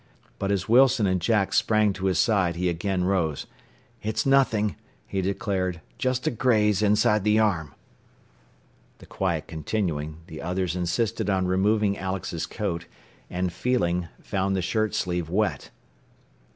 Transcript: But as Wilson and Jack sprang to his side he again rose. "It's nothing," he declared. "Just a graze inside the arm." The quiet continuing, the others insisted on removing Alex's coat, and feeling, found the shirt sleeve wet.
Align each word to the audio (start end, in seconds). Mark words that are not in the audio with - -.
But 0.39 0.51
as 0.51 0.67
Wilson 0.67 1.05
and 1.05 1.21
Jack 1.21 1.53
sprang 1.53 1.93
to 1.93 2.07
his 2.07 2.17
side 2.17 2.55
he 2.55 2.69
again 2.69 3.03
rose. 3.03 3.45
"It's 4.01 4.25
nothing," 4.25 4.75
he 5.05 5.21
declared. 5.21 5.79
"Just 5.99 6.25
a 6.25 6.31
graze 6.31 6.81
inside 6.81 7.23
the 7.23 7.37
arm." 7.37 7.75
The 8.97 9.05
quiet 9.05 9.45
continuing, 9.47 10.17
the 10.25 10.41
others 10.41 10.75
insisted 10.75 11.29
on 11.29 11.45
removing 11.45 11.99
Alex's 11.99 12.47
coat, 12.47 12.87
and 13.29 13.53
feeling, 13.53 14.07
found 14.23 14.55
the 14.55 14.63
shirt 14.63 14.95
sleeve 14.95 15.29
wet. 15.29 15.69